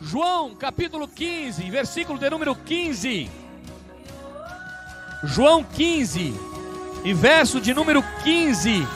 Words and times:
João 0.00 0.54
capítulo 0.54 1.08
15, 1.08 1.70
versículo 1.70 2.18
de 2.18 2.28
número 2.28 2.54
15. 2.54 3.30
João 5.24 5.64
15 5.64 6.34
e 7.02 7.14
verso 7.14 7.60
de 7.60 7.72
número 7.72 8.04
15. 8.22 8.86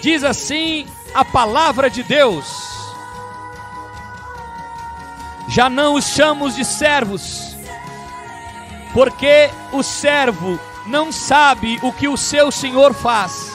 Diz 0.00 0.22
assim 0.22 0.86
a 1.12 1.24
palavra 1.24 1.90
de 1.90 2.04
Deus: 2.04 2.46
Já 5.48 5.68
não 5.68 5.94
os 5.94 6.06
chamo 6.06 6.48
de 6.48 6.64
servos, 6.64 7.56
porque 8.94 9.50
o 9.72 9.82
servo 9.82 10.60
não 10.86 11.10
sabe 11.10 11.78
o 11.82 11.92
que 11.92 12.06
o 12.06 12.16
seu 12.16 12.52
senhor 12.52 12.94
faz. 12.94 13.52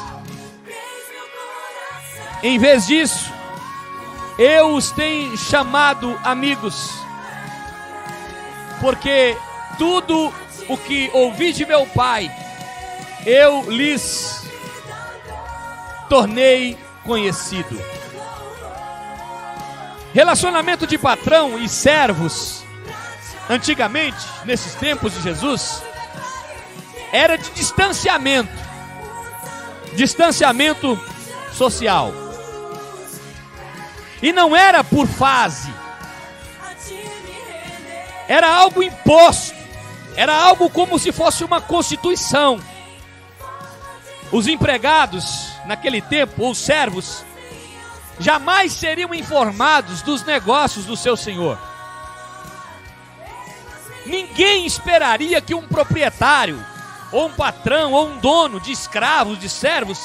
Em 2.44 2.60
vez 2.60 2.86
disso, 2.86 3.33
eu 4.38 4.76
os 4.76 4.92
tenho 4.92 5.38
chamado 5.38 6.20
amigos, 6.24 6.92
porque 8.82 9.38
tudo 9.78 10.34
o 10.68 10.78
que 10.78 11.10
ouvi 11.14 11.54
de 11.54 11.66
meu 11.66 11.86
pai, 11.88 12.32
eu 13.26 13.70
lhes 13.70 14.44
tornei 16.10 16.78
conhecido. 17.04 17.80
Relacionamento 20.14 20.86
de 20.86 20.98
patrão 20.98 21.58
e 21.58 21.68
servos, 21.68 22.64
antigamente, 23.50 24.26
nesses 24.46 24.76
tempos 24.76 25.14
de 25.14 25.22
Jesus, 25.22 25.82
era 27.12 27.38
de 27.38 27.50
distanciamento, 27.52 28.52
distanciamento 29.96 31.00
social. 31.52 32.23
E 34.24 34.32
não 34.32 34.56
era 34.56 34.86
por 34.86 35.06
fase. 35.06 35.70
Era 38.26 38.50
algo 38.56 38.82
imposto. 38.82 39.54
Era 40.16 40.34
algo 40.34 40.70
como 40.70 40.98
se 40.98 41.12
fosse 41.12 41.44
uma 41.44 41.60
constituição. 41.60 42.58
Os 44.32 44.48
empregados, 44.48 45.50
naquele 45.66 46.02
tempo, 46.02 46.42
ou 46.42 46.56
servos, 46.56 47.26
jamais 48.18 48.72
seriam 48.72 49.14
informados 49.14 50.02
dos 50.02 50.24
negócios 50.24 50.86
do 50.86 50.96
seu 50.96 51.18
senhor. 51.18 51.60
Ninguém 54.06 54.66
esperaria 54.66 55.42
que 55.42 55.54
um 55.54 55.68
proprietário, 55.68 56.66
ou 57.12 57.28
um 57.28 57.34
patrão, 57.34 57.92
ou 57.92 58.08
um 58.08 58.18
dono 58.20 58.62
de 58.62 58.72
escravos, 58.72 59.38
de 59.38 59.50
servos, 59.50 60.00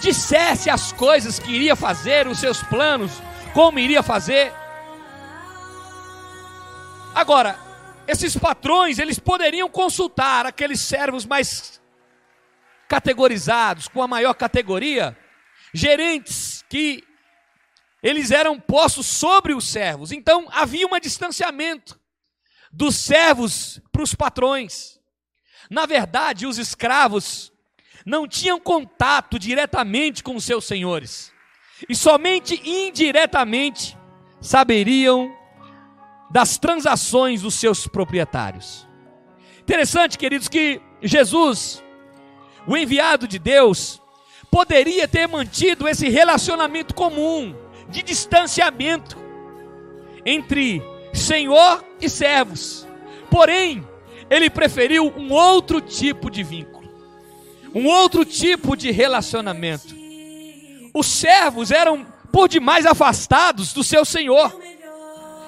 dissesse 0.00 0.70
as 0.70 0.92
coisas 0.92 1.38
que 1.38 1.52
iria 1.52 1.76
fazer, 1.76 2.26
os 2.26 2.38
seus 2.38 2.62
planos, 2.62 3.12
como 3.52 3.78
iria 3.78 4.02
fazer. 4.02 4.52
Agora, 7.14 7.58
esses 8.06 8.36
patrões, 8.36 8.98
eles 8.98 9.18
poderiam 9.18 9.68
consultar 9.68 10.46
aqueles 10.46 10.80
servos 10.80 11.26
mais 11.26 11.80
categorizados, 12.88 13.86
com 13.86 14.02
a 14.02 14.08
maior 14.08 14.34
categoria, 14.34 15.16
gerentes 15.72 16.64
que 16.68 17.04
eles 18.02 18.30
eram 18.30 18.58
postos 18.58 19.06
sobre 19.06 19.54
os 19.54 19.68
servos. 19.68 20.10
Então 20.10 20.48
havia 20.50 20.86
um 20.86 20.98
distanciamento 20.98 22.00
dos 22.72 22.96
servos 22.96 23.80
para 23.92 24.02
os 24.02 24.14
patrões. 24.14 24.98
Na 25.70 25.86
verdade, 25.86 26.46
os 26.46 26.58
escravos 26.58 27.52
não 28.04 28.26
tinham 28.26 28.58
contato 28.58 29.38
diretamente 29.38 30.22
com 30.22 30.38
seus 30.40 30.64
senhores, 30.64 31.32
e 31.88 31.94
somente 31.94 32.60
indiretamente 32.64 33.96
saberiam 34.40 35.34
das 36.30 36.58
transações 36.58 37.42
dos 37.42 37.54
seus 37.54 37.86
proprietários. 37.86 38.86
Interessante, 39.60 40.18
queridos, 40.18 40.48
que 40.48 40.80
Jesus, 41.02 41.82
o 42.66 42.76
enviado 42.76 43.26
de 43.26 43.38
Deus, 43.38 44.00
poderia 44.50 45.06
ter 45.06 45.26
mantido 45.28 45.88
esse 45.88 46.08
relacionamento 46.08 46.94
comum 46.94 47.54
de 47.88 48.02
distanciamento 48.02 49.16
entre 50.24 50.82
Senhor 51.12 51.84
e 52.00 52.08
servos. 52.08 52.86
Porém, 53.30 53.86
ele 54.28 54.48
preferiu 54.48 55.12
um 55.16 55.32
outro 55.32 55.80
tipo 55.80 56.30
de 56.30 56.42
vínculo, 56.42 56.69
um 57.74 57.86
outro 57.86 58.24
tipo 58.24 58.76
de 58.76 58.90
relacionamento. 58.90 59.94
Os 60.92 61.06
servos 61.06 61.70
eram 61.70 62.06
por 62.32 62.48
demais 62.48 62.86
afastados 62.86 63.72
do 63.72 63.82
seu 63.82 64.04
Senhor, 64.04 64.52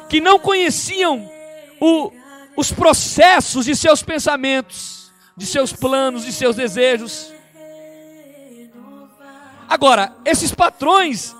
que 0.09 0.21
não 0.21 0.38
conheciam 0.38 1.28
o, 1.81 2.12
os 2.56 2.72
processos 2.72 3.65
de 3.66 3.75
seus 3.75 4.03
pensamentos, 4.03 5.12
de 5.37 5.47
seus 5.47 5.72
planos, 5.72 6.25
de 6.25 6.32
seus 6.32 6.56
desejos. 6.56 7.32
Agora, 9.69 10.15
esses 10.25 10.53
patrões, 10.53 11.34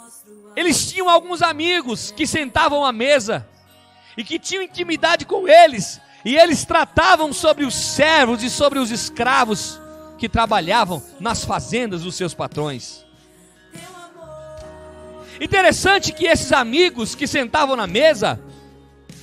eles 0.57 0.91
tinham 0.91 1.09
alguns 1.09 1.43
amigos 1.43 2.11
que 2.11 2.27
sentavam 2.27 2.85
à 2.85 2.93
mesa 2.93 3.47
e 4.17 4.25
que 4.25 4.39
tinham 4.39 4.63
intimidade 4.63 5.27
com 5.27 5.47
eles 5.47 6.01
e 6.25 6.37
eles 6.37 6.65
tratavam 6.65 7.33
sobre 7.33 7.65
os 7.65 7.75
servos 7.75 8.43
e 8.43 8.51
sobre 8.51 8.79
os 8.79 8.91
escravos 8.91 9.82
que 10.23 10.29
trabalhavam 10.29 11.03
nas 11.19 11.45
fazendas 11.45 12.03
dos 12.03 12.15
seus 12.15 12.33
patrões. 12.33 13.05
Interessante 15.41 16.13
que 16.13 16.27
esses 16.27 16.53
amigos 16.53 17.17
que 17.17 17.27
sentavam 17.27 17.75
na 17.75 17.89
mesa, 17.89 18.41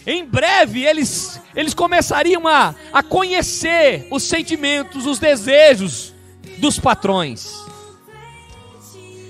em 0.05 0.25
breve 0.25 0.85
eles, 0.85 1.39
eles 1.55 1.73
começariam 1.73 2.45
a, 2.45 2.75
a 2.91 3.01
conhecer 3.01 4.09
os 4.11 4.23
sentimentos, 4.23 5.05
os 5.05 5.19
desejos 5.19 6.13
dos 6.57 6.77
patrões. 6.77 7.49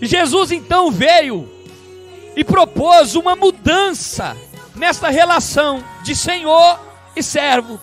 Jesus 0.02 0.52
então 0.52 0.90
veio 0.90 1.48
e 2.36 2.44
propôs 2.44 3.14
uma 3.14 3.36
mudança 3.36 4.36
nesta 4.74 5.10
relação 5.10 5.84
de 6.02 6.16
Senhor 6.16 6.80
e 7.16 7.22
servo. 7.22 7.80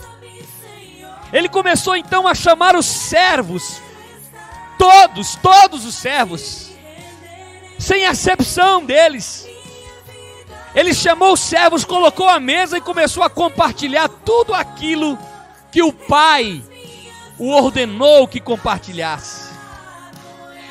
Ele 1.32 1.48
começou 1.48 1.97
então 1.97 2.26
a 2.26 2.34
chamar 2.34 2.76
os 2.76 2.87
servos, 2.87 3.81
todos, 4.78 5.37
todos 5.37 5.84
os 5.84 5.94
servos, 5.94 6.70
sem 7.78 8.06
acepção 8.06 8.84
deles. 8.84 9.48
Ele 10.75 10.92
chamou 10.92 11.32
os 11.32 11.41
servos, 11.41 11.84
colocou 11.84 12.28
a 12.28 12.38
mesa 12.38 12.76
e 12.78 12.81
começou 12.81 13.22
a 13.22 13.31
compartilhar 13.31 14.09
tudo 14.09 14.54
aquilo 14.54 15.19
que 15.72 15.82
o 15.82 15.92
Pai 15.92 16.62
o 17.38 17.50
ordenou 17.50 18.26
que 18.26 18.41
compartilhasse. 18.41 19.50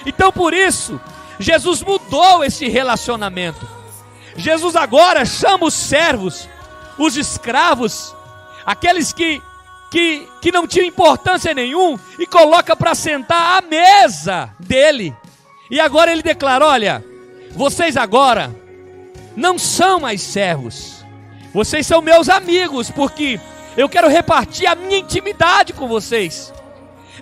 Então 0.06 0.32
por 0.32 0.54
isso, 0.54 1.00
Jesus 1.40 1.82
mudou 1.82 2.44
esse 2.44 2.68
relacionamento. 2.68 3.68
Jesus 4.36 4.76
agora 4.76 5.26
chama 5.26 5.66
os 5.66 5.74
servos, 5.74 6.48
os 6.98 7.16
escravos, 7.16 8.14
aqueles 8.66 9.14
que, 9.14 9.42
que, 9.96 10.28
que 10.42 10.52
não 10.52 10.68
tinham 10.68 10.86
importância 10.86 11.54
nenhum, 11.54 11.98
e 12.20 12.28
coloca 12.28 12.76
para 12.76 12.94
sentar 12.94 13.60
à 13.60 13.62
mesa 13.66 14.54
dele. 14.60 15.16
E 15.72 15.80
agora 15.80 16.12
ele 16.12 16.22
declara: 16.22 16.68
olha, 16.68 17.02
vocês 17.52 17.96
agora 17.96 18.54
não 19.38 19.58
são 19.58 20.02
mais 20.02 20.20
servos, 20.20 21.06
vocês 21.54 21.88
são 21.88 22.02
meus 22.02 22.28
amigos, 22.28 22.92
porque 22.92 23.40
eu 23.78 23.88
quero 23.88 24.10
repartir 24.10 24.68
a 24.68 24.76
minha 24.76 24.98
intimidade 24.98 25.72
com 25.72 25.88
vocês, 25.88 26.54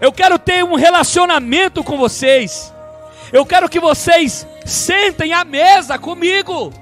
eu 0.02 0.12
quero 0.12 0.40
ter 0.40 0.64
um 0.64 0.74
relacionamento 0.74 1.84
com 1.84 1.96
vocês, 1.96 2.74
eu 3.32 3.46
quero 3.46 3.70
que 3.70 3.80
vocês 3.80 4.48
sentem 4.66 5.32
à 5.32 5.46
mesa 5.46 6.00
comigo. 6.00 6.74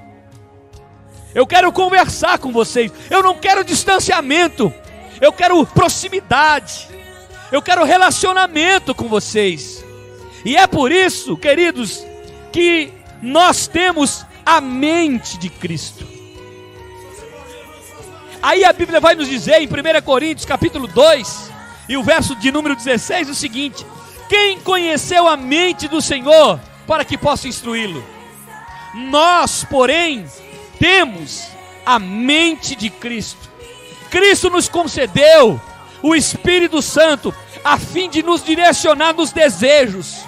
Eu 1.34 1.46
quero 1.46 1.72
conversar 1.72 2.38
com 2.38 2.52
vocês. 2.52 2.92
Eu 3.08 3.22
não 3.22 3.34
quero 3.38 3.64
distanciamento. 3.64 4.72
Eu 5.22 5.32
quero 5.32 5.64
proximidade. 5.64 6.88
Eu 7.52 7.62
quero 7.62 7.84
relacionamento 7.84 8.92
com 8.92 9.08
vocês. 9.08 9.84
E 10.44 10.56
é 10.56 10.66
por 10.66 10.90
isso, 10.90 11.36
queridos, 11.36 12.04
que 12.50 12.92
nós 13.22 13.68
temos 13.68 14.26
a 14.44 14.60
mente 14.60 15.38
de 15.38 15.48
Cristo. 15.48 16.04
Aí 18.42 18.64
a 18.64 18.72
Bíblia 18.72 18.98
vai 18.98 19.14
nos 19.14 19.28
dizer 19.28 19.62
em 19.62 19.68
1 19.68 20.02
Coríntios 20.04 20.44
capítulo 20.44 20.88
2, 20.88 21.52
e 21.88 21.96
o 21.96 22.02
verso 22.02 22.34
de 22.34 22.50
número 22.50 22.74
16 22.74 23.28
o 23.28 23.34
seguinte: 23.36 23.86
Quem 24.28 24.58
conheceu 24.58 25.28
a 25.28 25.36
mente 25.36 25.86
do 25.86 26.02
Senhor 26.02 26.58
para 26.84 27.04
que 27.04 27.16
possa 27.16 27.46
instruí-lo? 27.46 28.04
Nós, 28.92 29.62
porém, 29.62 30.26
temos 30.80 31.46
a 31.86 32.00
mente 32.00 32.74
de 32.74 32.90
Cristo. 32.90 33.41
Cristo 34.12 34.50
nos 34.50 34.68
concedeu 34.68 35.58
o 36.02 36.14
Espírito 36.14 36.82
Santo 36.82 37.34
a 37.64 37.78
fim 37.78 38.10
de 38.10 38.22
nos 38.22 38.44
direcionar 38.44 39.14
nos 39.14 39.32
desejos, 39.32 40.18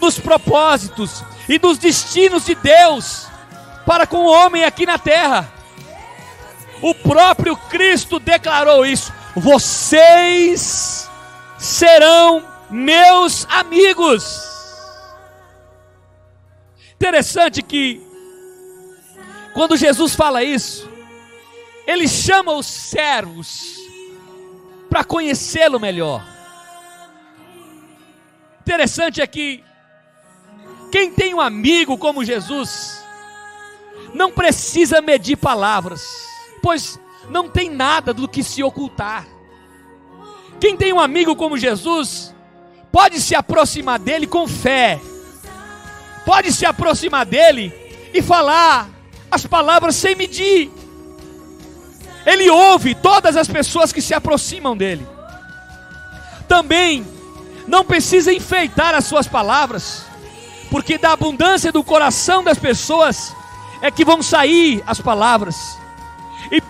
nos 0.00 0.20
propósitos 0.20 1.24
e 1.48 1.58
nos 1.58 1.76
destinos 1.76 2.44
de 2.44 2.54
Deus 2.54 3.26
para 3.84 4.06
com 4.06 4.18
o 4.18 4.30
homem 4.30 4.64
aqui 4.64 4.86
na 4.86 4.98
terra. 5.00 5.52
O 6.80 6.94
próprio 6.94 7.56
Cristo 7.56 8.20
declarou 8.20 8.86
isso: 8.86 9.12
vocês 9.34 11.10
serão 11.58 12.40
meus 12.70 13.48
amigos. 13.50 14.22
Interessante 16.94 17.62
que, 17.62 18.00
quando 19.54 19.76
Jesus 19.76 20.14
fala 20.14 20.44
isso, 20.44 20.93
ele 21.86 22.08
chama 22.08 22.52
os 22.52 22.66
servos 22.66 23.76
para 24.88 25.04
conhecê-lo 25.04 25.80
melhor. 25.80 26.24
Interessante 28.60 29.20
é 29.20 29.26
que, 29.26 29.62
quem 30.90 31.12
tem 31.12 31.34
um 31.34 31.40
amigo 31.40 31.98
como 31.98 32.24
Jesus, 32.24 33.04
não 34.14 34.30
precisa 34.30 35.02
medir 35.02 35.36
palavras, 35.36 36.02
pois 36.62 36.98
não 37.28 37.48
tem 37.48 37.68
nada 37.68 38.14
do 38.14 38.28
que 38.28 38.42
se 38.42 38.62
ocultar. 38.62 39.26
Quem 40.60 40.76
tem 40.76 40.92
um 40.92 41.00
amigo 41.00 41.36
como 41.36 41.58
Jesus, 41.58 42.34
pode 42.90 43.20
se 43.20 43.34
aproximar 43.34 43.98
dele 43.98 44.26
com 44.26 44.46
fé, 44.46 45.00
pode 46.24 46.52
se 46.52 46.64
aproximar 46.64 47.26
dele 47.26 47.72
e 48.14 48.22
falar 48.22 48.88
as 49.30 49.44
palavras 49.44 49.96
sem 49.96 50.14
medir. 50.14 50.70
Ele 52.26 52.48
ouve 52.50 52.94
todas 52.94 53.36
as 53.36 53.46
pessoas 53.48 53.92
que 53.92 54.00
se 54.00 54.14
aproximam 54.14 54.76
dele. 54.76 55.06
Também 56.48 57.06
não 57.66 57.84
precisa 57.84 58.32
enfeitar 58.32 58.94
as 58.94 59.04
suas 59.04 59.26
palavras, 59.26 60.04
porque 60.70 60.98
da 60.98 61.12
abundância 61.12 61.72
do 61.72 61.82
coração 61.82 62.42
das 62.42 62.58
pessoas 62.58 63.34
é 63.80 63.90
que 63.90 64.04
vão 64.04 64.22
sair 64.22 64.82
as 64.86 65.00
palavras. 65.00 65.78
E 66.50 66.60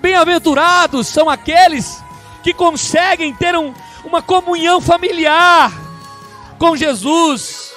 bem-aventurados 0.00 1.08
são 1.08 1.28
aqueles 1.28 2.02
que 2.42 2.54
conseguem 2.54 3.34
ter 3.34 3.56
um, 3.56 3.74
uma 4.04 4.22
comunhão 4.22 4.80
familiar 4.80 5.72
com 6.58 6.76
Jesus, 6.76 7.72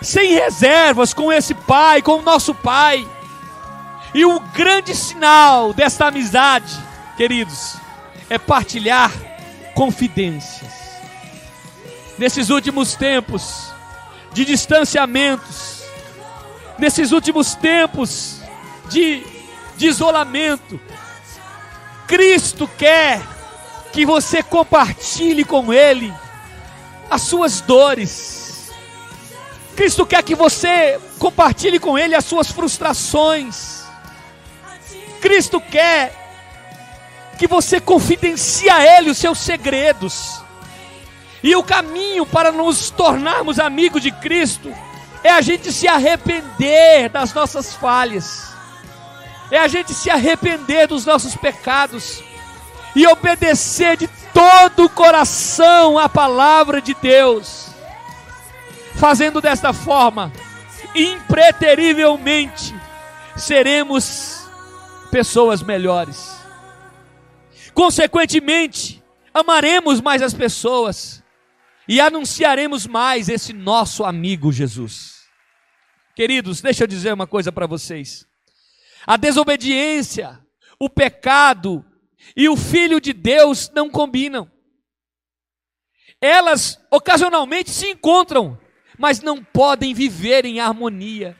sem 0.00 0.32
reservas 0.32 1.14
com 1.14 1.32
esse 1.32 1.54
Pai, 1.54 2.02
com 2.02 2.18
o 2.18 2.22
nosso 2.22 2.54
Pai. 2.54 3.08
E 4.14 4.24
o 4.24 4.38
grande 4.40 4.94
sinal 4.94 5.72
desta 5.72 6.06
amizade, 6.06 6.72
queridos, 7.16 7.76
é 8.28 8.38
partilhar 8.38 9.10
confidências. 9.74 10.70
Nesses 12.18 12.50
últimos 12.50 12.94
tempos 12.94 13.72
de 14.32 14.44
distanciamentos, 14.44 15.82
nesses 16.78 17.10
últimos 17.12 17.54
tempos 17.54 18.40
de, 18.90 19.24
de 19.76 19.86
isolamento, 19.86 20.78
Cristo 22.06 22.68
quer 22.76 23.22
que 23.92 24.04
você 24.04 24.42
compartilhe 24.42 25.44
com 25.44 25.72
Ele 25.72 26.12
as 27.10 27.22
suas 27.22 27.60
dores. 27.60 28.70
Cristo 29.76 30.04
quer 30.04 30.22
que 30.22 30.34
você 30.34 31.00
compartilhe 31.18 31.78
com 31.78 31.98
Ele 31.98 32.14
as 32.14 32.24
suas 32.24 32.50
frustrações. 32.50 33.81
Cristo 35.22 35.60
quer 35.60 36.12
que 37.38 37.46
você 37.46 37.80
confidencie 37.80 38.68
a 38.68 38.84
Ele 38.84 39.10
os 39.10 39.18
seus 39.18 39.38
segredos. 39.38 40.42
E 41.42 41.54
o 41.56 41.62
caminho 41.62 42.26
para 42.26 42.52
nos 42.52 42.90
tornarmos 42.90 43.58
amigos 43.58 44.02
de 44.02 44.10
Cristo 44.10 44.74
é 45.22 45.30
a 45.30 45.40
gente 45.40 45.72
se 45.72 45.86
arrepender 45.86 47.08
das 47.08 47.32
nossas 47.32 47.74
falhas, 47.74 48.52
é 49.50 49.58
a 49.58 49.68
gente 49.68 49.94
se 49.94 50.10
arrepender 50.10 50.88
dos 50.88 51.06
nossos 51.06 51.36
pecados 51.36 52.22
e 52.94 53.06
obedecer 53.06 53.96
de 53.96 54.08
todo 54.34 54.86
o 54.86 54.90
coração 54.90 55.98
a 55.98 56.08
palavra 56.08 56.80
de 56.80 56.94
Deus. 56.94 57.68
Fazendo 58.96 59.40
desta 59.40 59.72
forma, 59.72 60.32
impreterivelmente, 60.94 62.74
seremos 63.36 64.41
pessoas 65.12 65.62
melhores. 65.62 66.42
Consequentemente, 67.74 69.04
amaremos 69.32 70.00
mais 70.00 70.22
as 70.22 70.32
pessoas 70.32 71.22
e 71.86 72.00
anunciaremos 72.00 72.86
mais 72.86 73.28
esse 73.28 73.52
nosso 73.52 74.04
amigo 74.04 74.50
Jesus. 74.50 75.20
Queridos, 76.16 76.62
deixa 76.62 76.84
eu 76.84 76.88
dizer 76.88 77.12
uma 77.12 77.26
coisa 77.26 77.52
para 77.52 77.66
vocês. 77.66 78.26
A 79.06 79.18
desobediência, 79.18 80.40
o 80.80 80.88
pecado, 80.88 81.84
e 82.34 82.48
o 82.48 82.56
Filho 82.56 82.98
de 82.98 83.12
Deus 83.12 83.70
não 83.74 83.90
combinam. 83.90 84.50
Elas 86.22 86.80
ocasionalmente 86.90 87.70
se 87.70 87.90
encontram, 87.90 88.58
mas 88.98 89.20
não 89.20 89.44
podem 89.44 89.92
viver 89.92 90.46
em 90.46 90.58
harmonia. 90.58 91.36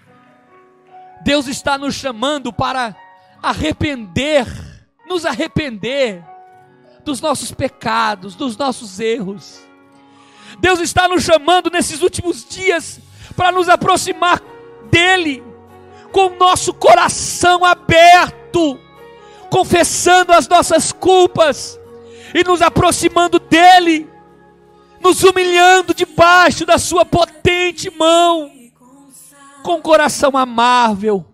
Deus 1.24 1.46
está 1.46 1.78
nos 1.78 1.94
chamando 1.94 2.52
para 2.52 2.96
arrepender, 3.42 4.46
nos 5.08 5.26
arrepender 5.26 6.24
dos 7.04 7.20
nossos 7.20 7.50
pecados, 7.52 8.34
dos 8.34 8.56
nossos 8.56 9.00
erros. 9.00 9.60
Deus 10.60 10.80
está 10.80 11.08
nos 11.08 11.22
chamando 11.22 11.70
nesses 11.70 12.02
últimos 12.02 12.46
dias 12.48 13.00
para 13.36 13.50
nos 13.50 13.68
aproximar 13.68 14.40
dEle, 14.90 15.42
com 16.12 16.26
o 16.26 16.36
nosso 16.36 16.72
coração 16.74 17.64
aberto 17.64 18.78
confessando 19.52 20.32
as 20.32 20.48
nossas 20.48 20.92
culpas 20.92 21.78
e 22.34 22.42
nos 22.42 22.62
aproximando 22.62 23.38
dEle, 23.38 24.08
nos 24.98 25.22
humilhando 25.22 25.92
debaixo 25.92 26.64
da 26.64 26.78
Sua 26.78 27.04
potente 27.04 27.90
mão, 27.90 28.50
com 29.62 29.74
o 29.74 29.82
coração 29.82 30.38
amável, 30.38 31.26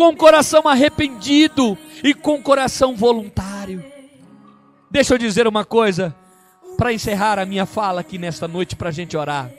com 0.00 0.08
o 0.08 0.16
coração 0.16 0.66
arrependido 0.66 1.76
e 2.02 2.14
com 2.14 2.36
o 2.36 2.42
coração 2.42 2.96
voluntário. 2.96 3.84
Deixa 4.90 5.12
eu 5.12 5.18
dizer 5.18 5.46
uma 5.46 5.62
coisa 5.62 6.16
para 6.78 6.90
encerrar 6.90 7.38
a 7.38 7.44
minha 7.44 7.66
fala 7.66 8.00
aqui 8.00 8.16
nesta 8.16 8.48
noite 8.48 8.74
para 8.74 8.88
a 8.88 8.92
gente 8.92 9.14
orar. 9.14 9.50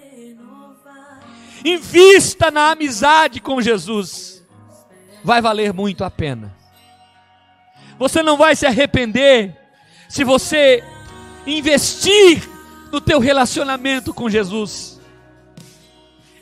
Invista 1.63 2.49
na 2.49 2.71
amizade 2.71 3.39
com 3.39 3.61
Jesus, 3.61 4.43
vai 5.23 5.43
valer 5.43 5.73
muito 5.73 6.03
a 6.03 6.09
pena. 6.09 6.57
Você 8.00 8.24
não 8.24 8.36
vai 8.36 8.55
se 8.55 8.65
arrepender 8.65 9.55
se 10.10 10.24
você 10.24 10.83
investir 11.45 12.50
no 12.91 13.00
teu 13.00 13.19
relacionamento 13.19 14.12
com 14.12 14.27
Jesus. 14.27 15.00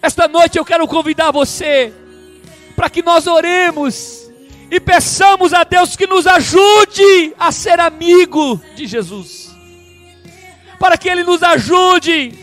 Esta 0.01 0.25
noite 0.25 0.57
eu 0.57 0.63
quero 0.63 0.87
convidar 0.87 1.31
você 1.31 1.93
para 2.79 2.89
que 2.89 3.03
nós 3.03 3.27
oremos 3.27 4.31
e 4.71 4.79
peçamos 4.79 5.53
a 5.53 5.65
Deus 5.65 5.97
que 5.97 6.07
nos 6.07 6.25
ajude 6.25 7.35
a 7.37 7.51
ser 7.51 7.77
amigo 7.77 8.55
de 8.73 8.87
Jesus. 8.87 9.53
Para 10.79 10.97
que 10.97 11.09
ele 11.09 11.25
nos 11.25 11.43
ajude 11.43 12.33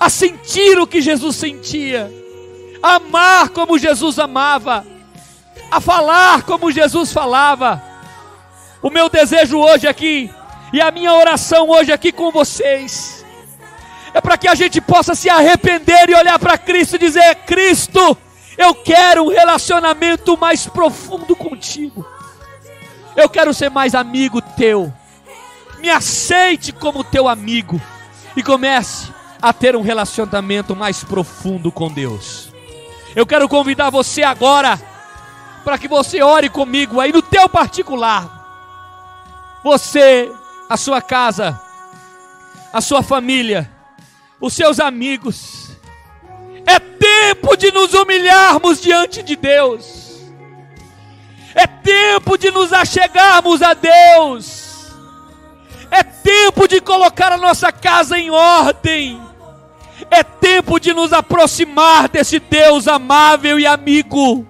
a 0.00 0.10
sentir 0.10 0.76
o 0.80 0.88
que 0.88 1.00
Jesus 1.00 1.36
sentia, 1.36 2.12
a 2.82 2.96
amar 2.96 3.50
como 3.50 3.78
Jesus 3.78 4.18
amava 4.18 4.84
a 5.70 5.80
falar 5.80 6.42
como 6.42 6.72
Jesus 6.72 7.12
falava. 7.12 7.80
O 8.82 8.90
meu 8.90 9.08
desejo 9.08 9.56
hoje 9.56 9.86
aqui 9.86 10.28
e 10.72 10.80
a 10.80 10.90
minha 10.90 11.14
oração 11.14 11.70
hoje 11.70 11.92
aqui 11.92 12.10
com 12.10 12.32
vocês 12.32 13.24
é 14.12 14.20
para 14.20 14.36
que 14.36 14.48
a 14.48 14.56
gente 14.56 14.80
possa 14.80 15.14
se 15.14 15.30
arrepender 15.30 16.10
e 16.10 16.14
olhar 16.16 16.40
para 16.40 16.58
Cristo 16.58 16.96
e 16.96 16.98
dizer: 16.98 17.36
Cristo, 17.46 18.18
eu 18.56 18.74
quero 18.74 19.24
um 19.24 19.28
relacionamento 19.28 20.36
mais 20.36 20.66
profundo 20.66 21.36
contigo. 21.36 22.06
Eu 23.14 23.28
quero 23.28 23.52
ser 23.52 23.70
mais 23.70 23.94
amigo 23.94 24.40
teu. 24.40 24.92
Me 25.78 25.90
aceite 25.90 26.72
como 26.72 27.04
teu 27.04 27.28
amigo 27.28 27.80
e 28.36 28.42
comece 28.42 29.12
a 29.40 29.52
ter 29.52 29.76
um 29.76 29.82
relacionamento 29.82 30.74
mais 30.74 31.04
profundo 31.04 31.70
com 31.70 31.90
Deus. 31.90 32.52
Eu 33.14 33.26
quero 33.26 33.48
convidar 33.48 33.90
você 33.90 34.22
agora 34.22 34.80
para 35.64 35.78
que 35.78 35.88
você 35.88 36.22
ore 36.22 36.48
comigo 36.48 37.00
aí 37.00 37.12
no 37.12 37.22
teu 37.22 37.48
particular. 37.48 38.32
Você, 39.64 40.30
a 40.68 40.76
sua 40.76 41.02
casa, 41.02 41.60
a 42.72 42.80
sua 42.80 43.02
família, 43.02 43.70
os 44.40 44.54
seus 44.54 44.78
amigos. 44.78 45.65
Tempo 47.26 47.56
de 47.56 47.72
nos 47.72 47.92
humilharmos 47.92 48.80
diante 48.80 49.20
de 49.20 49.34
Deus. 49.34 50.22
É 51.56 51.66
tempo 51.66 52.38
de 52.38 52.52
nos 52.52 52.72
achegarmos 52.72 53.62
a 53.62 53.74
Deus. 53.74 54.92
É 55.90 56.04
tempo 56.04 56.68
de 56.68 56.80
colocar 56.80 57.32
a 57.32 57.36
nossa 57.36 57.72
casa 57.72 58.16
em 58.16 58.30
ordem. 58.30 59.20
É 60.08 60.22
tempo 60.22 60.78
de 60.78 60.94
nos 60.94 61.12
aproximar 61.12 62.08
desse 62.08 62.38
Deus 62.38 62.86
amável 62.86 63.58
e 63.58 63.66
amigo 63.66 64.46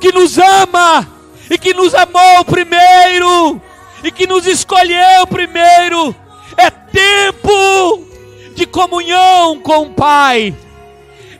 que 0.00 0.10
nos 0.12 0.38
ama 0.38 1.06
e 1.50 1.58
que 1.58 1.74
nos 1.74 1.94
amou 1.94 2.42
primeiro, 2.46 3.60
e 4.02 4.10
que 4.10 4.26
nos 4.26 4.46
escolheu 4.46 5.26
primeiro. 5.26 6.16
É 6.56 6.70
tempo 6.70 8.06
de 8.54 8.64
comunhão 8.64 9.60
com 9.60 9.82
o 9.82 9.90
Pai. 9.90 10.56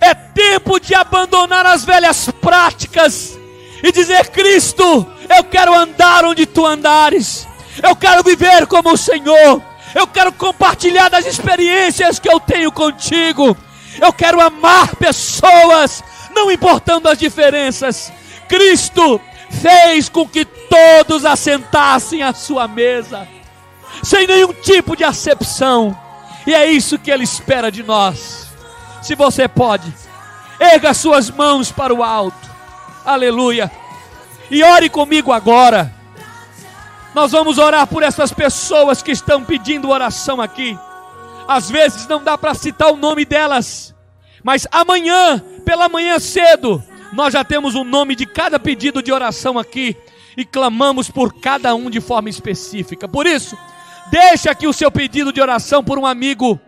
É 0.01 0.15
tempo 0.15 0.81
de 0.81 0.95
abandonar 0.95 1.67
as 1.67 1.85
velhas 1.85 2.31
práticas 2.41 3.39
e 3.83 3.93
dizer: 3.93 4.29
Cristo, 4.29 5.07
eu 5.29 5.45
quero 5.45 5.75
andar 5.75 6.25
onde 6.25 6.47
tu 6.47 6.67
andares, 6.67 7.47
eu 7.83 7.95
quero 7.95 8.23
viver 8.23 8.67
como 8.67 8.93
o 8.93 8.97
Senhor, 8.97 9.63
eu 9.95 10.07
quero 10.07 10.33
compartilhar 10.33 11.09
das 11.09 11.27
experiências 11.27 12.19
que 12.19 12.31
eu 12.31 12.41
tenho 12.41 12.73
contigo, 12.73 13.57
eu 14.01 14.13
quero 14.13 14.41
amar 14.41 14.97
pessoas, 14.97 16.03
não 16.35 16.51
importando 16.51 17.09
as 17.09 17.19
diferenças. 17.19 18.13
Cristo 18.49 19.21
fez 19.51 20.09
com 20.09 20.27
que 20.27 20.45
todos 20.45 21.25
assentassem 21.25 22.23
à 22.23 22.33
sua 22.33 22.67
mesa, 22.67 23.29
sem 24.03 24.27
nenhum 24.27 24.53
tipo 24.53 24.97
de 24.97 25.05
acepção, 25.05 25.97
e 26.47 26.55
é 26.55 26.67
isso 26.71 26.99
que 26.99 27.11
Ele 27.11 27.25
espera 27.25 27.71
de 27.71 27.83
nós. 27.83 28.50
Se 29.03 29.15
você 29.15 29.49
pode, 29.49 29.93
erga 30.59 30.93
suas 30.95 31.31
mãos 31.31 31.73
para 31.73 31.95
o 31.95 32.03
alto, 32.03 32.51
aleluia, 33.05 33.71
e 34.51 34.63
ore 34.63 34.91
comigo 34.91 35.33
agora. 35.33 35.93
Nós 37.15 37.33
vamos 37.33 37.59
orar 37.59 37.87
por 37.87 38.03
essas 38.03 38.33
pessoas 38.33 39.03
que 39.03 39.11
estão 39.11 39.45
pedindo 39.45 39.89
oração 39.89 40.41
aqui. 40.41 40.79
Às 41.49 41.69
vezes 41.71 42.07
não 42.07 42.23
dá 42.23 42.39
para 42.39 42.55
citar 42.55 42.93
o 42.93 42.97
nome 42.97 43.25
delas, 43.25 43.95
mas 44.45 44.67
amanhã, 44.71 45.43
pela 45.65 45.89
manhã 45.89 46.19
cedo, 46.19 46.83
nós 47.13 47.33
já 47.33 47.43
temos 47.43 47.75
o 47.75 47.83
nome 47.83 48.15
de 48.15 48.27
cada 48.27 48.59
pedido 48.59 49.03
de 49.03 49.13
oração 49.13 49.59
aqui 49.59 49.97
e 50.37 50.45
clamamos 50.45 51.11
por 51.11 51.35
cada 51.41 51.75
um 51.75 51.91
de 51.91 52.01
forma 52.01 52.29
específica. 52.29 53.09
Por 53.09 53.27
isso, 53.27 53.57
deixa 54.11 54.51
aqui 54.51 54.67
o 54.67 54.73
seu 54.73 54.91
pedido 54.91 55.33
de 55.33 55.41
oração 55.41 55.83
por 55.83 55.99
um 55.99 56.07
amigo, 56.07 56.61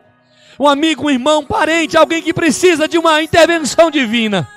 um 0.59 0.69
amigo, 0.69 1.07
um 1.07 1.11
irmão, 1.11 1.41
um 1.41 1.47
parente, 1.47 1.97
alguém 1.97 2.23
que 2.23 2.33
precisa 2.33 2.87
de 2.87 2.99
uma 2.99 3.23
intervenção 3.23 3.91
divina. 3.91 4.49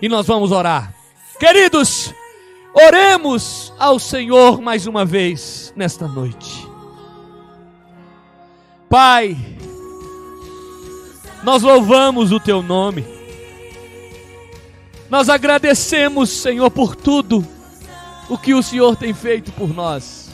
E 0.00 0.08
nós 0.08 0.26
vamos 0.26 0.52
orar. 0.52 0.92
Queridos, 1.38 2.14
oremos 2.74 3.72
ao 3.78 3.98
Senhor 3.98 4.60
mais 4.60 4.86
uma 4.86 5.04
vez 5.04 5.72
nesta 5.76 6.06
noite. 6.08 6.66
Pai, 8.88 9.36
nós 11.42 11.62
louvamos 11.62 12.32
o 12.32 12.40
teu 12.40 12.62
nome. 12.62 13.04
Nós 15.10 15.28
agradecemos, 15.28 16.30
Senhor, 16.30 16.70
por 16.70 16.94
tudo 16.96 17.46
o 18.28 18.36
que 18.36 18.54
o 18.54 18.62
Senhor 18.62 18.96
tem 18.96 19.14
feito 19.14 19.52
por 19.52 19.68
nós. 19.72 20.27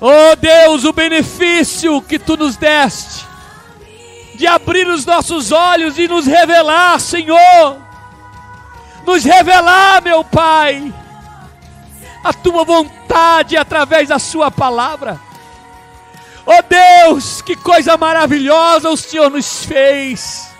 Oh 0.00 0.36
Deus, 0.36 0.84
o 0.84 0.92
benefício 0.92 2.02
que 2.02 2.18
tu 2.18 2.36
nos 2.36 2.56
deste 2.56 3.26
de 4.36 4.46
abrir 4.46 4.86
os 4.86 5.04
nossos 5.06 5.50
olhos 5.50 5.98
e 5.98 6.06
nos 6.06 6.26
revelar, 6.26 7.00
Senhor, 7.00 7.78
nos 9.06 9.24
revelar, 9.24 10.02
meu 10.02 10.22
Pai, 10.22 10.92
a 12.22 12.32
tua 12.32 12.64
vontade 12.64 13.56
através 13.56 14.08
da 14.08 14.18
Sua 14.18 14.50
palavra. 14.50 15.18
Oh 16.44 16.62
Deus, 16.62 17.40
que 17.40 17.56
coisa 17.56 17.96
maravilhosa 17.96 18.90
o 18.90 18.96
Senhor 18.96 19.30
nos 19.30 19.64
fez. 19.64 20.54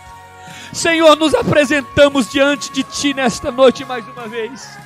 Senhor, 0.73 1.17
nos 1.17 1.35
apresentamos 1.35 2.31
diante 2.31 2.73
de 2.73 2.83
Ti 2.83 3.15
nesta 3.15 3.51
noite 3.51 3.85
mais 3.85 4.07
uma 4.09 4.27
vez. 4.27 4.86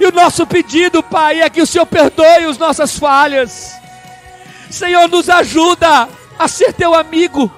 E 0.00 0.06
o 0.06 0.12
nosso 0.12 0.46
pedido, 0.46 1.02
Pai, 1.02 1.40
é 1.40 1.50
que 1.50 1.60
o 1.60 1.66
Senhor 1.66 1.86
perdoe 1.86 2.44
as 2.44 2.58
nossas 2.58 2.96
falhas. 2.96 3.72
Senhor, 4.70 5.08
nos 5.08 5.28
ajuda 5.28 6.08
a 6.38 6.46
ser 6.46 6.72
Teu 6.72 6.94
amigo. 6.94 7.50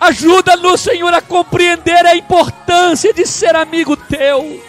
Ajuda-nos, 0.00 0.80
Senhor, 0.80 1.12
a 1.12 1.20
compreender 1.20 2.06
a 2.06 2.16
importância 2.16 3.12
de 3.12 3.26
ser 3.26 3.54
amigo 3.56 3.96
Teu. 3.96 4.62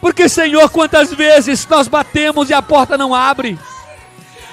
Porque, 0.00 0.28
Senhor, 0.28 0.68
quantas 0.70 1.12
vezes 1.12 1.66
nós 1.66 1.88
batemos 1.88 2.50
e 2.50 2.54
a 2.54 2.60
porta 2.60 2.98
não 2.98 3.14
abre. 3.14 3.58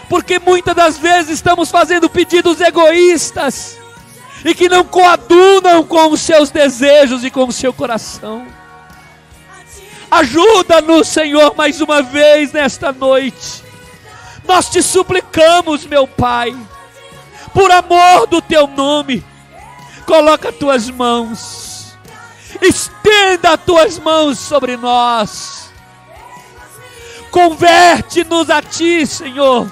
Porque 0.10 0.40
muitas 0.40 0.76
das 0.76 0.98
vezes 0.98 1.32
estamos 1.32 1.72
fazendo 1.72 2.10
pedidos 2.10 2.60
egoístas 2.60 3.78
e 4.44 4.54
que 4.54 4.70
não 4.70 4.84
coadunam 4.84 5.84
com 5.84 6.12
os 6.12 6.22
seus 6.22 6.50
desejos 6.50 7.24
e 7.24 7.32
com 7.32 7.46
o 7.46 7.52
seu 7.52 7.74
coração. 7.74 8.46
Ajuda-nos, 10.12 11.08
Senhor, 11.08 11.56
mais 11.56 11.80
uma 11.80 12.04
vez 12.04 12.52
nesta 12.52 12.92
noite. 12.92 13.64
Nós 14.46 14.70
te 14.70 14.84
suplicamos, 14.84 15.86
meu 15.86 16.06
Pai, 16.06 16.56
por 17.54 17.72
amor 17.72 18.28
do 18.28 18.42
teu 18.42 18.68
nome, 18.68 19.24
coloca 20.06 20.50
as 20.50 20.56
tuas 20.56 20.90
mãos, 20.90 21.96
estenda 22.62 23.54
as 23.54 23.62
tuas 23.62 23.98
mãos 23.98 24.38
sobre 24.38 24.76
nós, 24.76 25.72
converte-nos 27.32 28.50
a 28.50 28.62
ti, 28.62 29.08
Senhor. 29.08 29.72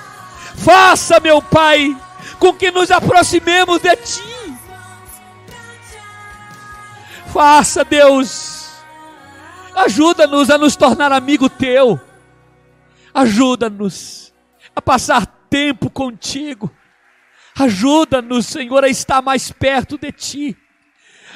Faça, 0.56 1.20
meu 1.20 1.42
Pai, 1.42 1.96
com 2.40 2.54
que 2.54 2.72
nos 2.72 2.90
aproximemos 2.90 3.82
de 3.82 3.96
ti 3.98 4.30
Faça, 7.32 7.84
Deus. 7.84 8.59
Ajuda-nos 9.76 10.50
a 10.50 10.58
nos 10.58 10.76
tornar 10.76 11.12
amigo 11.12 11.50
teu. 11.50 12.00
Ajuda-nos 13.14 14.34
a 14.76 14.82
passar 14.82 15.26
tempo 15.50 15.90
contigo. 15.90 16.72
Ajuda-nos, 17.58 18.46
Senhor, 18.46 18.84
a 18.84 18.88
estar 18.88 19.22
mais 19.22 19.52
perto 19.52 19.98
de 19.98 20.12
ti. 20.12 20.58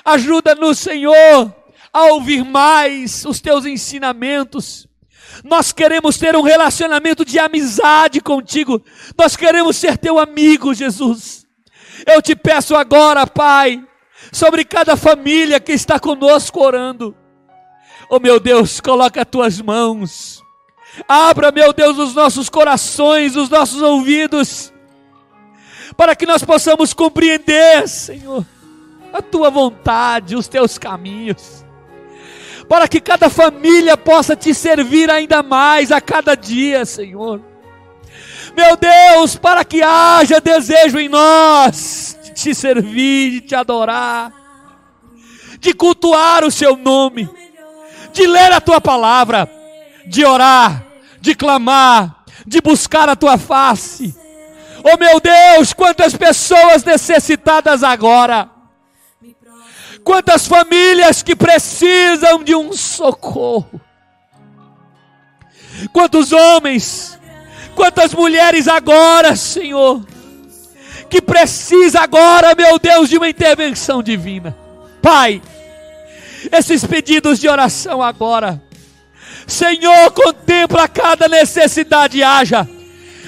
Ajuda-nos, 0.05 0.79
Senhor, 0.79 1.53
a 1.91 2.03
ouvir 2.05 2.43
mais 2.45 3.25
os 3.25 3.41
teus 3.41 3.65
ensinamentos. 3.65 4.87
Nós 5.43 5.71
queremos 5.71 6.17
ter 6.17 6.35
um 6.35 6.41
relacionamento 6.41 7.25
de 7.25 7.39
amizade 7.39 8.21
contigo. 8.21 8.83
Nós 9.17 9.35
queremos 9.35 9.75
ser 9.75 9.97
teu 9.97 10.19
amigo, 10.19 10.73
Jesus. 10.73 11.45
Eu 12.05 12.21
te 12.21 12.35
peço 12.35 12.75
agora, 12.75 13.25
Pai, 13.25 13.83
sobre 14.31 14.63
cada 14.63 14.95
família 14.95 15.59
que 15.59 15.71
está 15.71 15.99
conosco 15.99 16.61
orando. 16.61 17.15
Oh 18.15 18.19
meu 18.19 18.39
Deus, 18.39 18.79
coloca 18.79 19.23
as 19.23 19.27
tuas 19.27 19.59
mãos. 19.59 20.43
Abra, 21.07 21.51
meu 21.51 21.73
Deus, 21.73 21.97
os 21.97 22.13
nossos 22.13 22.47
corações, 22.47 23.35
os 23.35 23.49
nossos 23.49 23.81
ouvidos, 23.81 24.71
para 25.97 26.15
que 26.15 26.27
nós 26.27 26.43
possamos 26.43 26.93
compreender, 26.93 27.87
Senhor, 27.89 28.45
a 29.11 29.19
tua 29.19 29.49
vontade, 29.49 30.35
os 30.35 30.47
teus 30.47 30.77
caminhos, 30.77 31.65
para 32.69 32.87
que 32.87 33.01
cada 33.01 33.31
família 33.31 33.97
possa 33.97 34.35
te 34.35 34.53
servir 34.53 35.09
ainda 35.09 35.41
mais 35.41 35.91
a 35.91 35.99
cada 35.99 36.35
dia, 36.35 36.85
Senhor. 36.85 37.41
Meu 38.55 38.77
Deus, 38.77 39.35
para 39.37 39.65
que 39.65 39.81
haja 39.81 40.39
desejo 40.39 40.99
em 40.99 41.09
nós 41.09 42.15
te 42.35 42.53
servir, 42.53 43.31
de 43.31 43.41
te 43.41 43.55
adorar, 43.55 44.31
de 45.57 45.73
cultuar 45.73 46.43
o 46.43 46.51
seu 46.51 46.77
nome, 46.77 47.27
de 48.13 48.27
ler 48.27 48.51
a 48.53 48.61
tua 48.61 48.79
palavra, 48.79 49.49
de 50.05 50.23
orar, 50.23 50.85
de 51.19 51.35
clamar, 51.35 52.23
de 52.45 52.61
buscar 52.61 53.09
a 53.09 53.15
tua 53.15 53.37
face. 53.37 54.15
Oh 54.83 54.97
meu 54.97 55.19
Deus, 55.19 55.73
quantas 55.73 56.15
pessoas 56.15 56.83
necessitadas 56.83 57.83
agora. 57.83 58.49
Quantas 60.03 60.47
famílias 60.47 61.23
que 61.23 61.35
precisam 61.35 62.43
de 62.43 62.53
um 62.53 62.73
socorro. 62.73 63.81
Quantos 65.91 66.31
homens, 66.31 67.17
quantas 67.73 68.13
mulheres 68.13 68.67
agora, 68.67 69.35
Senhor, 69.35 70.05
que 71.09 71.21
precisa 71.21 72.01
agora, 72.01 72.53
meu 72.55 72.77
Deus, 72.77 73.09
de 73.09 73.17
uma 73.17 73.29
intervenção 73.29 74.03
divina. 74.03 74.55
Pai, 75.01 75.41
esses 76.51 76.83
pedidos 76.85 77.39
de 77.39 77.47
oração 77.47 78.01
agora. 78.01 78.61
Senhor, 79.47 80.11
contempla 80.11 80.87
cada 80.87 81.27
necessidade 81.27 82.23
haja. 82.23 82.67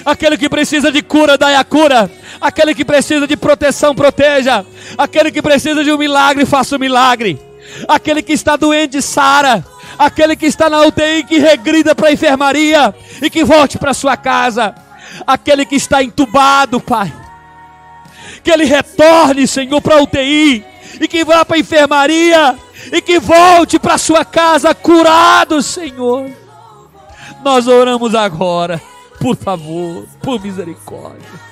Aquele 0.04 0.36
que 0.38 0.48
precisa 0.48 0.92
de 0.92 1.02
cura, 1.02 1.36
dai 1.36 1.56
a 1.56 1.64
cura. 1.64 2.10
Aquele 2.40 2.74
que 2.74 2.84
precisa 2.84 3.26
de 3.26 3.36
proteção, 3.36 3.94
proteja. 3.94 4.64
Aquele 4.96 5.30
que 5.30 5.42
precisa 5.42 5.82
de 5.82 5.92
um 5.92 5.98
milagre, 5.98 6.46
faça 6.46 6.74
o 6.74 6.78
um 6.78 6.80
milagre. 6.80 7.40
Aquele 7.88 8.22
que 8.22 8.32
está 8.32 8.56
doente, 8.56 9.02
sara. 9.02 9.64
Aquele 9.98 10.36
que 10.36 10.46
está 10.46 10.70
na 10.70 10.82
UTI, 10.82 11.24
que 11.24 11.38
regrida 11.38 11.94
para 11.94 12.08
a 12.08 12.12
enfermaria 12.12 12.94
e 13.20 13.28
que 13.28 13.44
volte 13.44 13.78
para 13.78 13.94
sua 13.94 14.16
casa. 14.16 14.74
Aquele 15.26 15.64
que 15.64 15.76
está 15.76 16.02
entubado, 16.02 16.80
Pai 16.80 17.12
que 18.46 18.52
ele 18.52 18.64
retorne, 18.64 19.44
Senhor, 19.44 19.80
para 19.82 19.96
a 19.96 20.02
UTI, 20.02 20.64
e 21.00 21.08
que 21.08 21.24
vá 21.24 21.44
para 21.44 21.56
a 21.56 21.58
enfermaria, 21.58 22.56
e 22.92 23.00
que 23.00 23.18
volte 23.18 23.78
para 23.78 23.98
sua 23.98 24.24
casa 24.24 24.74
curado, 24.74 25.62
Senhor. 25.62 26.30
nós 27.42 27.66
oramos 27.66 28.14
agora. 28.14 28.80
Por 29.20 29.36
favor, 29.36 30.04
por 30.22 30.40
misericórdia. 30.40 31.46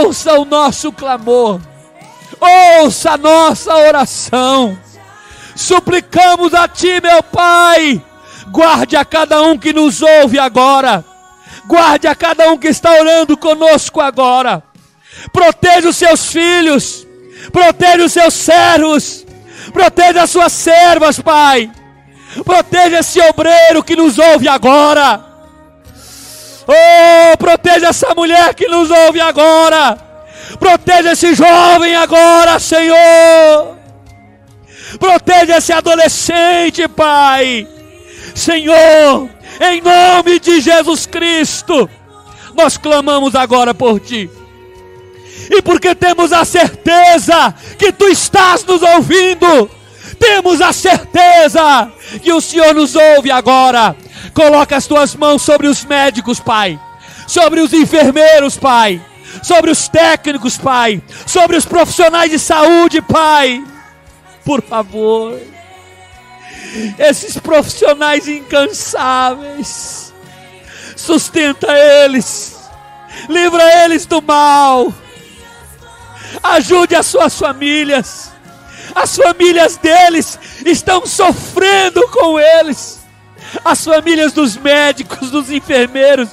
Ouça 0.00 0.34
o 0.34 0.44
nosso 0.44 0.92
clamor. 0.92 1.60
Ouça 2.80 3.12
a 3.12 3.16
nossa 3.16 3.74
oração. 3.74 4.78
Suplicamos 5.54 6.52
a 6.54 6.68
Ti, 6.68 7.00
meu 7.00 7.22
Pai. 7.22 8.02
Guarde 8.48 8.96
a 8.96 9.04
cada 9.04 9.42
um 9.42 9.58
que 9.58 9.72
nos 9.72 10.02
ouve 10.02 10.38
agora. 10.38 11.04
Guarde 11.66 12.06
a 12.06 12.14
cada 12.14 12.50
um 12.50 12.58
que 12.58 12.68
está 12.68 12.92
orando 12.92 13.36
conosco 13.36 14.00
agora. 14.00 14.62
Proteja 15.32 15.88
os 15.88 15.96
seus 15.96 16.26
filhos. 16.26 17.06
Proteja 17.52 18.04
os 18.04 18.12
seus 18.12 18.34
servos. 18.34 19.25
Proteja 19.72 20.22
as 20.22 20.30
suas 20.30 20.52
servas, 20.52 21.20
Pai. 21.20 21.70
Proteja 22.44 22.98
esse 22.98 23.20
obreiro 23.20 23.82
que 23.82 23.96
nos 23.96 24.18
ouve 24.18 24.48
agora. 24.48 25.24
Oh, 26.68 27.36
proteja 27.38 27.88
essa 27.88 28.14
mulher 28.14 28.54
que 28.54 28.66
nos 28.68 28.90
ouve 28.90 29.20
agora. 29.20 29.98
Proteja 30.58 31.12
esse 31.12 31.34
jovem 31.34 31.94
agora, 31.94 32.58
Senhor. 32.58 33.76
Proteja 34.98 35.58
esse 35.58 35.72
adolescente, 35.72 36.88
Pai. 36.88 37.66
Senhor, 38.34 39.28
em 39.60 39.80
nome 39.80 40.38
de 40.40 40.60
Jesus 40.60 41.06
Cristo, 41.06 41.88
nós 42.54 42.76
clamamos 42.76 43.34
agora 43.34 43.72
por 43.72 44.00
Ti. 44.00 44.30
E 45.50 45.62
porque 45.62 45.94
temos 45.94 46.32
a 46.32 46.44
certeza 46.44 47.54
que 47.78 47.92
Tu 47.92 48.08
estás 48.08 48.64
nos 48.64 48.82
ouvindo, 48.82 49.70
temos 50.18 50.60
a 50.60 50.72
certeza 50.72 51.90
que 52.22 52.32
o 52.32 52.40
Senhor 52.40 52.74
nos 52.74 52.94
ouve 52.94 53.30
agora. 53.30 53.96
Coloca 54.34 54.76
as 54.76 54.86
tuas 54.86 55.14
mãos 55.14 55.42
sobre 55.42 55.66
os 55.66 55.84
médicos, 55.84 56.40
Pai, 56.40 56.78
sobre 57.26 57.60
os 57.60 57.72
enfermeiros, 57.72 58.56
Pai, 58.56 59.00
sobre 59.42 59.70
os 59.70 59.88
técnicos, 59.88 60.56
Pai, 60.56 61.02
sobre 61.26 61.56
os 61.56 61.64
profissionais 61.64 62.30
de 62.30 62.38
saúde, 62.38 63.00
Pai. 63.02 63.64
Por 64.44 64.62
favor, 64.62 65.38
esses 66.98 67.38
profissionais 67.38 68.28
incansáveis, 68.28 70.12
sustenta 70.94 71.66
eles, 71.72 72.56
livra 73.28 73.84
eles 73.84 74.06
do 74.06 74.22
mal, 74.22 74.92
ajude 76.42 76.94
as 76.94 77.06
suas 77.06 77.38
famílias 77.38 78.36
as 78.96 79.14
famílias 79.16 79.76
deles 79.76 80.38
estão 80.64 81.04
sofrendo 81.04 82.08
com 82.08 82.40
eles. 82.40 83.00
As 83.62 83.84
famílias 83.84 84.32
dos 84.32 84.56
médicos, 84.56 85.30
dos 85.30 85.50
enfermeiros. 85.50 86.30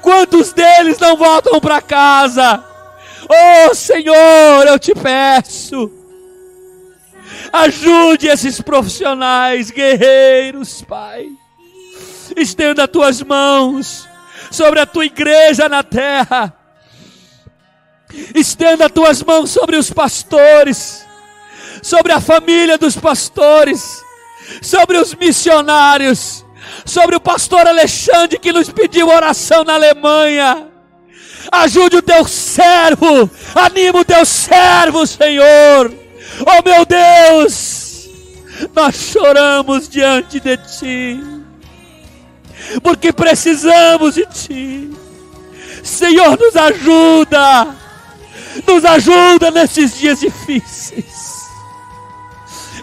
Quantos 0.00 0.52
deles 0.52 0.98
não 0.98 1.14
voltam 1.16 1.60
para 1.60 1.82
casa? 1.82 2.64
Oh 3.28 3.74
Senhor, 3.74 4.66
eu 4.66 4.78
te 4.78 4.94
peço. 4.94 5.90
Ajude 7.52 8.28
esses 8.28 8.62
profissionais, 8.62 9.70
guerreiros, 9.70 10.80
Pai. 10.82 11.28
Estenda 12.34 12.84
as 12.84 12.90
tuas 12.90 13.22
mãos 13.22 14.08
sobre 14.50 14.80
a 14.80 14.86
tua 14.86 15.04
igreja 15.04 15.68
na 15.68 15.82
terra. 15.82 16.59
Estenda 18.34 18.86
as 18.86 18.92
tuas 18.92 19.22
mãos 19.22 19.50
sobre 19.50 19.76
os 19.76 19.90
pastores 19.90 21.04
sobre 21.82 22.12
a 22.12 22.20
família 22.20 22.76
dos 22.76 22.96
pastores, 22.96 24.04
sobre 24.62 24.98
os 24.98 25.14
missionários, 25.14 26.44
sobre 26.84 27.16
o 27.16 27.20
pastor 27.20 27.66
Alexandre 27.66 28.38
que 28.38 28.52
nos 28.52 28.68
pediu 28.70 29.08
oração 29.08 29.64
na 29.64 29.74
Alemanha. 29.74 30.66
Ajude 31.50 31.96
o 31.96 32.02
teu 32.02 32.26
servo, 32.26 33.30
anima 33.54 34.00
o 34.00 34.04
teu 34.04 34.24
servo, 34.24 35.06
Senhor. 35.06 35.92
Oh 36.40 36.68
meu 36.68 36.84
Deus, 36.84 38.08
nós 38.74 38.94
choramos 38.94 39.88
diante 39.88 40.38
de 40.38 40.56
Ti, 40.58 41.20
porque 42.82 43.12
precisamos 43.12 44.14
de 44.14 44.26
Ti. 44.26 44.90
Senhor, 45.82 46.38
nos 46.38 46.54
ajuda, 46.56 47.74
nos 48.66 48.84
ajuda 48.84 49.50
nesses 49.50 49.96
dias 49.98 50.20
difíceis 50.20 51.40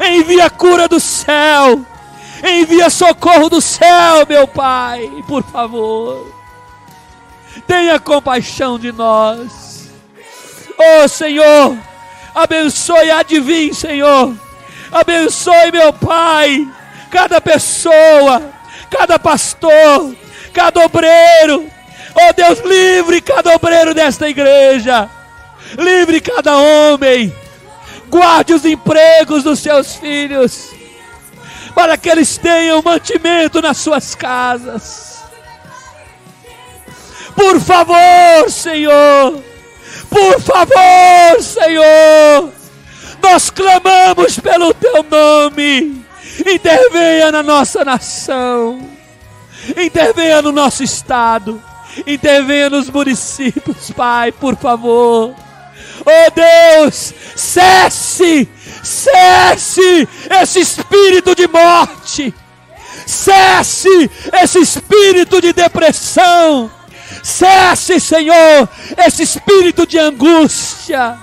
envia 0.05 0.49
cura 0.49 0.87
do 0.87 0.99
céu, 0.99 1.81
envia 2.43 2.89
socorro 2.89 3.49
do 3.49 3.61
céu, 3.61 4.25
meu 4.27 4.47
Pai, 4.47 5.09
por 5.27 5.43
favor. 5.43 6.31
Tenha 7.65 7.99
compaixão 7.99 8.77
de 8.77 8.91
nós. 8.91 9.89
Oh 10.77 11.07
Senhor, 11.07 11.75
abençoe, 12.35 13.09
adivinhe, 13.09 13.73
Senhor. 13.73 14.35
Abençoe, 14.91 15.71
meu 15.71 15.91
Pai, 15.91 16.67
cada 17.09 17.41
pessoa, 17.41 18.53
cada 18.89 19.17
pastor, 19.17 20.15
cada 20.53 20.85
obreiro. 20.85 21.67
Oh 22.15 22.33
Deus, 22.33 22.59
livre 22.59 23.21
cada 23.21 23.55
obreiro 23.55 23.93
desta 23.93 24.29
igreja. 24.29 25.09
Livre 25.75 26.21
cada 26.21 26.55
homem. 26.57 27.33
Guarde 28.09 28.53
os 28.53 28.63
empregos 28.63 29.43
dos 29.43 29.59
seus 29.59 29.95
filhos, 29.95 30.69
para 31.75 31.97
que 31.97 32.09
eles 32.09 32.37
tenham 32.37 32.81
mantimento 32.81 33.61
nas 33.61 33.77
suas 33.77 34.15
casas. 34.15 35.23
Por 37.35 37.59
favor, 37.59 38.49
Senhor, 38.49 39.43
por 40.09 40.41
favor, 40.41 41.41
Senhor, 41.41 42.51
nós 43.21 43.49
clamamos 43.49 44.39
pelo 44.39 44.73
Teu 44.73 45.03
nome, 45.03 46.03
intervenha 46.39 47.31
na 47.31 47.43
nossa 47.43 47.83
nação, 47.83 48.89
intervenha 49.75 50.41
no 50.41 50.51
nosso 50.51 50.81
estado, 50.81 51.61
intervenha 52.07 52.69
nos 52.69 52.89
municípios, 52.89 53.91
Pai, 53.91 54.31
por 54.31 54.55
favor 54.55 55.35
Oh 56.05 56.31
Deus, 56.31 57.13
cesse, 57.35 58.47
cesse 58.83 60.07
esse 60.41 60.59
espírito 60.59 61.35
de 61.35 61.47
morte, 61.47 62.33
cesse 63.05 64.09
esse 64.41 64.59
espírito 64.59 65.41
de 65.41 65.53
depressão, 65.53 66.71
cesse, 67.23 67.99
Senhor, 67.99 68.69
esse 69.05 69.23
espírito 69.23 69.85
de 69.85 69.97
angústia, 69.97 71.17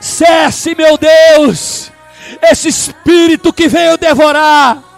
cesse, 0.00 0.74
meu 0.74 0.98
Deus, 0.98 1.90
esse 2.42 2.68
espírito 2.68 3.52
que 3.52 3.68
veio 3.68 3.96
devorar 3.96 4.95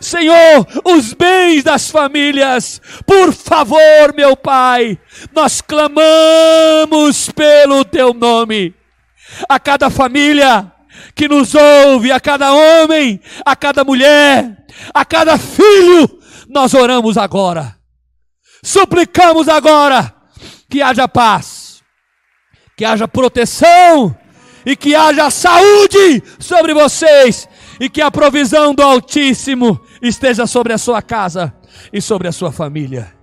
Senhor, 0.00 0.66
os 0.84 1.12
bens 1.12 1.62
das 1.62 1.90
famílias. 1.90 2.80
Por 3.06 3.32
favor, 3.32 4.14
meu 4.16 4.36
Pai, 4.36 4.98
nós 5.32 5.60
clamamos 5.60 7.30
pelo 7.30 7.84
Teu 7.84 8.14
nome. 8.14 8.74
A 9.48 9.60
cada 9.60 9.90
família 9.90 10.72
que 11.14 11.28
nos 11.28 11.54
ouve, 11.54 12.10
a 12.10 12.18
cada 12.18 12.52
homem, 12.52 13.20
a 13.44 13.54
cada 13.54 13.84
mulher, 13.84 14.64
a 14.92 15.04
cada 15.04 15.38
filho, 15.38 16.08
nós 16.48 16.74
oramos 16.74 17.18
agora. 17.18 17.76
Suplicamos 18.62 19.48
agora 19.48 20.14
que 20.68 20.82
haja 20.82 21.06
paz, 21.06 21.82
que 22.76 22.84
haja 22.84 23.06
proteção 23.06 24.16
e 24.64 24.76
que 24.76 24.94
haja 24.94 25.30
saúde 25.30 26.22
sobre 26.38 26.74
vocês 26.74 27.48
e 27.80 27.88
que 27.88 28.02
a 28.02 28.10
provisão 28.10 28.74
do 28.74 28.82
Altíssimo 28.82 29.80
esteja 30.02 30.46
sobre 30.46 30.74
a 30.74 30.78
sua 30.78 31.00
casa 31.00 31.54
e 31.90 32.00
sobre 32.02 32.28
a 32.28 32.32
sua 32.32 32.52
família. 32.52 33.14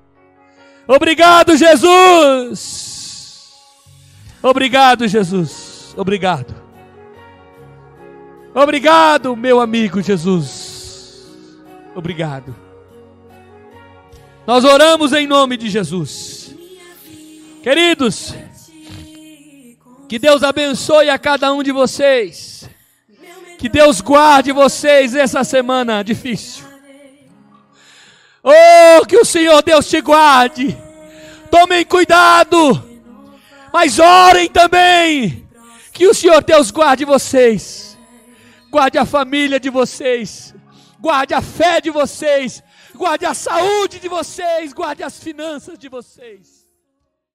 Obrigado, 0.88 1.56
Jesus. 1.56 3.54
Obrigado, 4.42 5.08
Jesus. 5.08 5.94
Obrigado. 5.96 6.56
Obrigado, 8.56 9.36
meu 9.36 9.62
amigo 9.62 10.02
Jesus. 10.02 11.28
Obrigado. 11.94 12.56
Nós 14.48 14.64
oramos 14.64 15.14
em 15.14 15.28
nome 15.28 15.56
de 15.58 15.70
Jesus. 15.70 16.56
Queridos, 17.62 18.34
que 20.08 20.18
Deus 20.18 20.42
abençoe 20.42 21.10
a 21.10 21.20
cada 21.20 21.54
um 21.54 21.62
de 21.62 21.72
vocês. 21.72 22.68
Que 23.58 23.68
Deus 23.68 24.02
guarde 24.02 24.52
vocês 24.52 25.16
essa 25.16 25.44
semana 25.44 26.04
difícil. 26.04 26.64
Oh, 28.44 29.06
que 29.06 29.18
o 29.18 29.26
Senhor 29.26 29.62
Deus 29.64 29.90
te 29.90 30.00
guarde. 30.00 30.78
Tomem 31.50 31.84
cuidado. 31.84 32.84
Mas 33.74 34.00
orem 34.00 34.48
também. 34.48 35.48
Que 35.92 36.08
o 36.08 36.14
Senhor 36.14 36.44
Deus 36.44 36.72
guarde 36.72 37.04
vocês. 37.04 37.98
Guarde 38.70 38.98
a 38.98 39.06
família 39.06 39.60
de 39.60 39.70
vocês. 39.70 40.54
Guarde 41.00 41.34
a 41.34 41.42
fé 41.42 41.82
de 41.82 41.90
vocês. 41.90 42.64
guarde 42.98 43.26
a 43.26 43.34
saúde 43.34 44.00
de 44.00 44.10
vocês, 44.10 44.74
guarde 44.74 45.04
as 45.04 45.20
finanças 45.20 45.78
de 45.78 45.88
vocês. 45.88 46.57